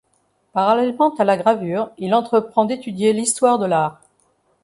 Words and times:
Parallèlement 0.53 1.13
à 1.19 1.23
la 1.23 1.37
gravure, 1.37 1.91
il 1.99 2.15
entreprend 2.15 2.65
d’étudier 2.65 3.13
l’histoire 3.13 3.59
de 3.59 3.67
l’art. 3.67 4.01